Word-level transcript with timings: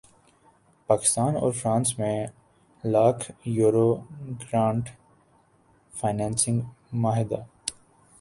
پاکستان 0.89 1.35
اور 1.35 1.51
فرانس 1.51 1.89
میں 1.99 2.15
lakh 2.83 3.29
euro 3.47 3.89
grant 4.41 4.89
financing 5.93 6.61
معاہدہ 7.01 7.41